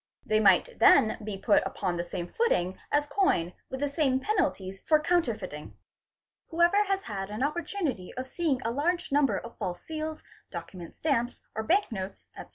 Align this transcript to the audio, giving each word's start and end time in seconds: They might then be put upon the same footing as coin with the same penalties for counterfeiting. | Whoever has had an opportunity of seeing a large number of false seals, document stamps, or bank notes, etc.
They 0.25 0.39
might 0.39 0.79
then 0.79 1.19
be 1.23 1.37
put 1.37 1.61
upon 1.63 1.95
the 1.95 2.03
same 2.03 2.27
footing 2.27 2.79
as 2.91 3.05
coin 3.05 3.53
with 3.69 3.81
the 3.81 3.87
same 3.87 4.19
penalties 4.19 4.81
for 4.87 4.99
counterfeiting. 4.99 5.75
| 6.13 6.47
Whoever 6.49 6.85
has 6.85 7.03
had 7.03 7.29
an 7.29 7.43
opportunity 7.43 8.11
of 8.15 8.25
seeing 8.25 8.63
a 8.63 8.71
large 8.71 9.11
number 9.11 9.37
of 9.37 9.59
false 9.59 9.83
seals, 9.83 10.23
document 10.49 10.97
stamps, 10.97 11.43
or 11.53 11.61
bank 11.61 11.91
notes, 11.91 12.25
etc. 12.35 12.49